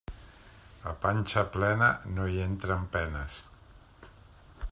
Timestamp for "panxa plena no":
1.03-2.27